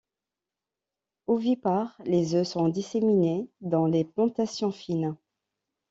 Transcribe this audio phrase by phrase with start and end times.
[1.27, 5.15] Ovipare, les œufs sont disséminés dans les plantations fines.